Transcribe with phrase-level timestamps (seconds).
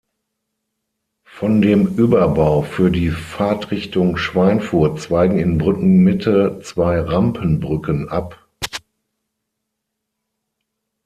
[1.27, 8.43] Von dem Überbau für die Fahrtrichtung Schweinfurt zweigen in Brückenmitte zwei Rampenbrücken ab.